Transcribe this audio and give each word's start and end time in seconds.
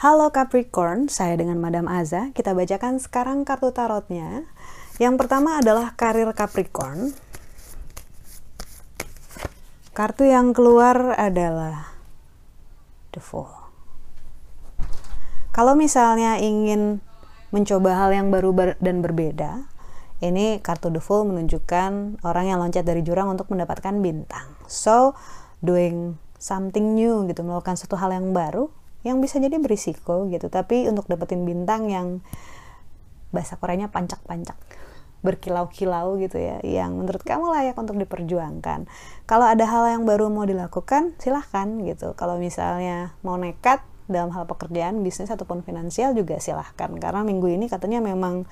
Halo 0.00 0.32
Capricorn, 0.32 1.12
saya 1.12 1.36
dengan 1.36 1.60
Madam 1.60 1.84
Aza. 1.84 2.32
Kita 2.32 2.56
bacakan 2.56 2.96
sekarang 2.96 3.44
kartu 3.44 3.68
tarotnya. 3.68 4.48
Yang 4.96 5.14
pertama 5.20 5.60
adalah 5.60 5.92
karir 5.92 6.32
Capricorn. 6.32 7.12
Kartu 9.92 10.24
yang 10.24 10.56
keluar 10.56 11.20
adalah 11.20 11.92
The 13.12 13.20
Fool. 13.20 13.52
Kalau 15.52 15.76
misalnya 15.76 16.40
ingin 16.40 17.04
mencoba 17.52 18.00
hal 18.00 18.16
yang 18.16 18.32
baru 18.32 18.76
dan 18.80 19.04
berbeda, 19.04 19.69
ini 20.20 20.60
kartu 20.60 20.92
The 20.92 21.00
Fool 21.00 21.28
menunjukkan 21.32 22.22
orang 22.24 22.44
yang 22.48 22.60
loncat 22.60 22.84
dari 22.84 23.00
jurang 23.00 23.32
untuk 23.32 23.48
mendapatkan 23.48 23.96
bintang. 24.04 24.52
So, 24.68 25.16
doing 25.64 26.20
something 26.36 26.96
new 26.96 27.24
gitu, 27.28 27.40
melakukan 27.44 27.80
satu 27.80 27.96
hal 27.96 28.12
yang 28.12 28.32
baru 28.36 28.68
yang 29.00 29.20
bisa 29.24 29.40
jadi 29.40 29.56
berisiko 29.56 30.28
gitu. 30.28 30.52
Tapi 30.52 30.88
untuk 30.88 31.08
dapetin 31.08 31.48
bintang 31.48 31.88
yang 31.88 32.20
bahasa 33.32 33.56
Koreanya 33.56 33.88
pancak-pancak 33.88 34.56
berkilau-kilau 35.20 36.16
gitu 36.16 36.40
ya 36.40 36.64
yang 36.64 36.96
menurut 36.96 37.20
kamu 37.20 37.52
layak 37.52 37.76
untuk 37.76 38.00
diperjuangkan. 38.00 38.88
Kalau 39.28 39.46
ada 39.46 39.68
hal 39.68 40.00
yang 40.00 40.08
baru 40.08 40.32
mau 40.32 40.48
dilakukan 40.48 41.16
silahkan 41.20 41.68
gitu. 41.84 42.16
Kalau 42.16 42.40
misalnya 42.40 43.12
mau 43.20 43.36
nekat 43.36 43.84
dalam 44.08 44.32
hal 44.32 44.48
pekerjaan 44.48 45.04
bisnis 45.04 45.28
ataupun 45.28 45.60
finansial 45.60 46.16
juga 46.16 46.40
silahkan. 46.40 46.90
Karena 46.96 47.20
minggu 47.22 47.52
ini 47.52 47.68
katanya 47.68 48.00
memang 48.00 48.48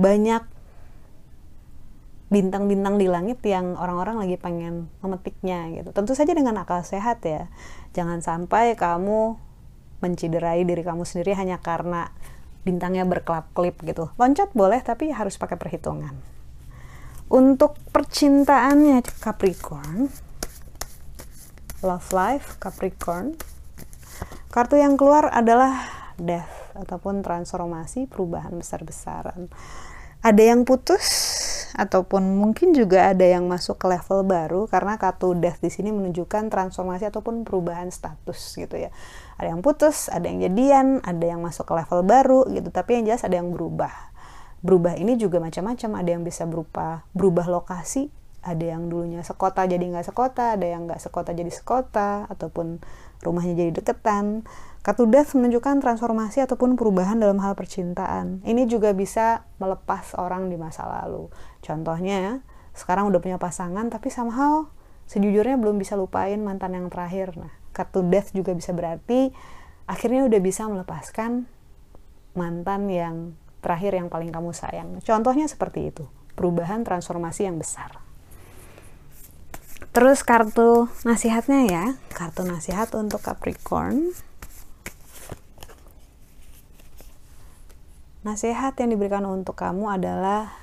banyak 0.00 0.57
bintang-bintang 2.28 3.00
di 3.00 3.08
langit 3.08 3.40
yang 3.44 3.72
orang-orang 3.80 4.20
lagi 4.20 4.36
pengen 4.36 4.92
memetiknya 5.00 5.72
gitu 5.72 5.96
tentu 5.96 6.12
saja 6.12 6.36
dengan 6.36 6.60
akal 6.60 6.84
sehat 6.84 7.24
ya 7.24 7.48
jangan 7.96 8.20
sampai 8.20 8.76
kamu 8.76 9.40
menciderai 9.98 10.62
diri 10.62 10.82
kamu 10.86 11.02
sendiri 11.02 11.34
hanya 11.34 11.58
karena 11.58 12.12
bintangnya 12.62 13.06
berkelap-kelip 13.06 13.80
gitu. 13.86 14.10
Loncat 14.20 14.52
boleh 14.54 14.80
tapi 14.82 15.10
harus 15.10 15.40
pakai 15.40 15.58
perhitungan. 15.58 16.14
Untuk 17.28 17.76
percintaannya 17.92 19.04
Capricorn, 19.20 20.08
love 21.84 22.08
life 22.16 22.56
Capricorn, 22.56 23.36
kartu 24.48 24.80
yang 24.80 24.96
keluar 24.96 25.28
adalah 25.28 25.76
death 26.16 26.72
ataupun 26.72 27.20
transformasi 27.20 28.08
perubahan 28.08 28.56
besar-besaran. 28.56 29.52
Ada 30.24 30.56
yang 30.56 30.64
putus 30.64 31.27
ataupun 31.76 32.38
mungkin 32.38 32.72
juga 32.72 33.12
ada 33.12 33.26
yang 33.26 33.44
masuk 33.50 33.76
ke 33.76 33.86
level 33.90 34.24
baru 34.24 34.64
karena 34.70 34.96
kartu 34.96 35.36
death 35.36 35.60
di 35.60 35.68
sini 35.68 35.92
menunjukkan 35.92 36.48
transformasi 36.48 37.10
ataupun 37.10 37.44
perubahan 37.44 37.92
status 37.92 38.56
gitu 38.56 38.76
ya. 38.76 38.94
Ada 39.36 39.52
yang 39.52 39.60
putus, 39.60 40.08
ada 40.08 40.24
yang 40.24 40.40
jadian, 40.40 41.02
ada 41.04 41.24
yang 41.24 41.44
masuk 41.44 41.68
ke 41.68 41.74
level 41.76 42.00
baru 42.06 42.40
gitu, 42.48 42.68
tapi 42.72 43.00
yang 43.00 43.04
jelas 43.12 43.22
ada 43.26 43.36
yang 43.36 43.52
berubah. 43.52 43.92
Berubah 44.58 44.98
ini 44.98 45.14
juga 45.14 45.38
macam-macam, 45.38 45.90
ada 46.02 46.10
yang 46.10 46.22
bisa 46.26 46.42
berupa 46.48 47.06
berubah 47.14 47.46
lokasi, 47.46 48.10
ada 48.42 48.64
yang 48.74 48.90
dulunya 48.90 49.22
sekota 49.22 49.62
jadi 49.66 49.82
nggak 49.82 50.06
sekota, 50.10 50.58
ada 50.58 50.66
yang 50.66 50.86
nggak 50.90 50.98
sekota 50.98 51.30
jadi 51.30 51.50
sekota, 51.50 52.26
ataupun 52.26 52.82
rumahnya 53.22 53.54
jadi 53.58 53.72
deketan. 53.82 54.46
Kartu 54.82 55.04
Death 55.10 55.36
menunjukkan 55.36 55.84
transformasi 55.84 56.46
ataupun 56.48 56.78
perubahan 56.78 57.18
dalam 57.20 57.42
hal 57.44 57.58
percintaan. 57.58 58.40
Ini 58.46 58.64
juga 58.70 58.94
bisa 58.94 59.44
melepas 59.60 60.16
orang 60.16 60.48
di 60.48 60.56
masa 60.56 60.86
lalu. 60.86 61.28
Contohnya, 61.60 62.40
sekarang 62.72 63.10
udah 63.10 63.18
punya 63.18 63.36
pasangan 63.42 63.90
tapi 63.90 64.08
somehow 64.08 64.70
sejujurnya 65.10 65.58
belum 65.58 65.82
bisa 65.82 65.98
lupain 65.98 66.38
mantan 66.40 66.78
yang 66.78 66.86
terakhir. 66.88 67.34
Nah, 67.34 67.50
kartu 67.74 68.06
death 68.06 68.30
juga 68.32 68.54
bisa 68.54 68.70
berarti 68.70 69.34
akhirnya 69.90 70.24
udah 70.24 70.40
bisa 70.40 70.68
melepaskan 70.70 71.50
mantan 72.38 72.86
yang 72.86 73.16
terakhir 73.58 73.98
yang 73.98 74.06
paling 74.06 74.30
kamu 74.30 74.54
sayang. 74.54 75.02
Contohnya 75.02 75.50
seperti 75.50 75.90
itu, 75.90 76.06
perubahan 76.38 76.86
transformasi 76.86 77.50
yang 77.50 77.58
besar. 77.58 78.07
Terus 79.98 80.22
kartu 80.22 80.86
nasihatnya 81.02 81.66
ya, 81.66 81.84
kartu 82.14 82.46
nasihat 82.46 82.86
untuk 82.94 83.18
Capricorn. 83.18 84.14
Nasihat 88.22 88.78
yang 88.78 88.94
diberikan 88.94 89.26
untuk 89.26 89.58
kamu 89.58 89.98
adalah 89.98 90.54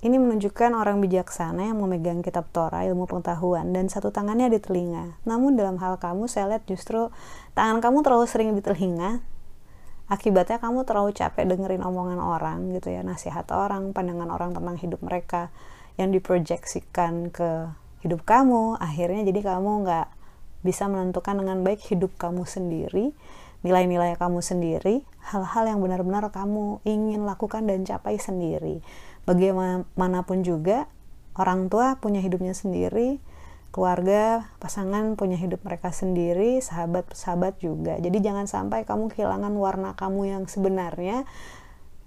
Ini 0.00 0.16
menunjukkan 0.16 0.72
orang 0.72 1.04
bijaksana 1.04 1.68
yang 1.68 1.76
memegang 1.84 2.24
kitab 2.24 2.48
Torah, 2.48 2.80
ilmu 2.88 3.04
pengetahuan, 3.04 3.68
dan 3.76 3.92
satu 3.92 4.08
tangannya 4.08 4.48
di 4.48 4.56
telinga. 4.56 5.20
Namun 5.28 5.60
dalam 5.60 5.76
hal 5.84 6.00
kamu, 6.00 6.32
saya 6.32 6.48
lihat 6.48 6.64
justru 6.64 7.12
tangan 7.52 7.84
kamu 7.84 8.00
terlalu 8.00 8.24
sering 8.24 8.56
di 8.56 8.64
telinga. 8.64 9.20
Akibatnya 10.08 10.56
kamu 10.56 10.88
terlalu 10.88 11.12
capek 11.12 11.44
dengerin 11.44 11.84
omongan 11.84 12.24
orang 12.24 12.72
gitu 12.72 12.88
ya, 12.88 13.04
nasihat 13.04 13.44
orang, 13.52 13.92
pandangan 13.92 14.32
orang 14.32 14.56
tentang 14.56 14.80
hidup 14.80 15.04
mereka 15.04 15.52
yang 16.00 16.14
diproyeksikan 16.14 17.32
ke 17.32 17.72
hidup 18.06 18.22
kamu. 18.22 18.76
Akhirnya 18.78 19.26
jadi 19.26 19.40
kamu 19.56 19.86
nggak 19.86 20.08
bisa 20.62 20.86
menentukan 20.86 21.38
dengan 21.42 21.66
baik 21.66 21.82
hidup 21.90 22.14
kamu 22.16 22.46
sendiri, 22.46 23.10
nilai-nilai 23.66 24.14
kamu 24.14 24.38
sendiri, 24.38 25.02
hal-hal 25.32 25.64
yang 25.66 25.82
benar-benar 25.82 26.30
kamu 26.30 26.78
ingin 26.86 27.26
lakukan 27.26 27.66
dan 27.66 27.82
capai 27.82 28.18
sendiri 28.18 28.84
bagaimanapun 29.22 30.42
juga 30.42 30.90
orang 31.38 31.70
tua 31.70 31.96
punya 31.98 32.18
hidupnya 32.18 32.52
sendiri 32.52 33.22
keluarga, 33.72 34.52
pasangan 34.60 35.16
punya 35.16 35.40
hidup 35.40 35.64
mereka 35.64 35.96
sendiri, 35.96 36.60
sahabat-sahabat 36.60 37.56
juga. 37.56 37.96
Jadi 37.96 38.20
jangan 38.20 38.44
sampai 38.44 38.84
kamu 38.84 39.08
kehilangan 39.08 39.48
warna 39.56 39.96
kamu 39.96 40.28
yang 40.28 40.44
sebenarnya 40.44 41.24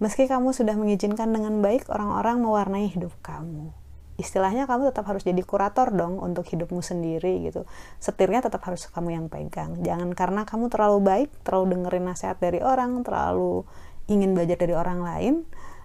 meski 0.03 0.27
kamu 0.27 0.51
sudah 0.51 0.75
mengizinkan 0.75 1.31
dengan 1.31 1.63
baik 1.63 1.87
orang-orang 1.87 2.43
mewarnai 2.43 2.87
hidup 2.91 3.15
kamu. 3.23 3.71
Istilahnya 4.15 4.63
kamu 4.63 4.95
tetap 4.95 5.11
harus 5.11 5.27
jadi 5.27 5.43
kurator 5.43 5.91
dong 5.91 6.23
untuk 6.23 6.47
hidupmu 6.47 6.79
sendiri 6.79 7.43
gitu. 7.51 7.67
Setirnya 7.99 8.39
tetap 8.39 8.63
harus 8.63 8.87
kamu 8.87 9.11
yang 9.11 9.25
pegang. 9.27 9.75
Jangan 9.83 10.15
karena 10.15 10.47
kamu 10.47 10.71
terlalu 10.71 10.99
baik, 11.03 11.29
terlalu 11.43 11.75
dengerin 11.75 12.05
nasihat 12.07 12.39
dari 12.39 12.63
orang, 12.63 13.03
terlalu 13.03 13.67
ingin 14.07 14.31
belajar 14.31 14.55
dari 14.55 14.71
orang 14.71 15.03
lain, 15.03 15.33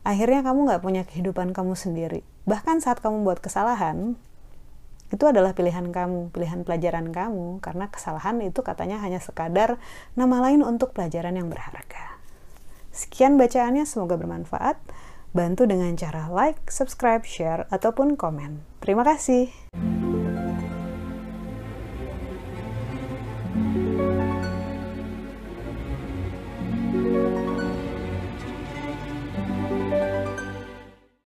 akhirnya 0.06 0.46
kamu 0.46 0.58
nggak 0.70 0.82
punya 0.84 1.02
kehidupan 1.08 1.50
kamu 1.50 1.74
sendiri. 1.74 2.22
Bahkan 2.46 2.84
saat 2.84 3.02
kamu 3.02 3.26
buat 3.26 3.42
kesalahan, 3.42 4.14
itu 5.10 5.24
adalah 5.26 5.50
pilihan 5.50 5.90
kamu, 5.90 6.30
pilihan 6.30 6.62
pelajaran 6.62 7.10
kamu, 7.10 7.58
karena 7.58 7.90
kesalahan 7.90 8.38
itu 8.46 8.62
katanya 8.62 9.02
hanya 9.02 9.18
sekadar 9.18 9.82
nama 10.14 10.38
lain 10.38 10.62
untuk 10.62 10.94
pelajaran 10.94 11.34
yang 11.34 11.50
berharga. 11.50 12.09
Sekian 12.90 13.38
bacaannya, 13.38 13.86
semoga 13.86 14.18
bermanfaat. 14.18 14.78
Bantu 15.30 15.70
dengan 15.70 15.94
cara 15.94 16.26
like, 16.26 16.66
subscribe, 16.66 17.22
share, 17.22 17.70
ataupun 17.70 18.18
komen. 18.18 18.66
Terima 18.82 19.06
kasih. 19.06 19.54